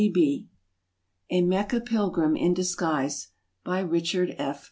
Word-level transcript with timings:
ASIA 0.03 0.45
A 1.29 1.43
Mecca 1.43 1.79
Pilgrim 1.79 2.35
in 2.35 2.55
Disguise 2.55 3.27
By 3.63 3.81
RICHARD 3.83 4.33
F. 4.39 4.59